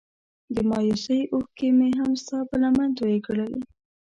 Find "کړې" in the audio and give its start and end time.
3.25-3.51